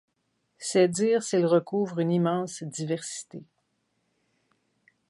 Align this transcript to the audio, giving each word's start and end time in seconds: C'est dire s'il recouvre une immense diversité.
C'est 0.57 0.87
dire 0.87 1.21
s'il 1.21 1.45
recouvre 1.45 1.99
une 1.99 2.09
immense 2.09 2.63
diversité. 2.63 3.43